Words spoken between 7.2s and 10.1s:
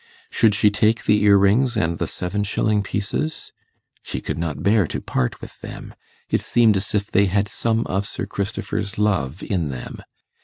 had some of Sir Christopher's love in them.